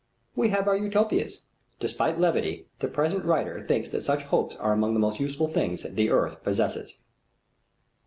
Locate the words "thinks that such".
3.59-4.23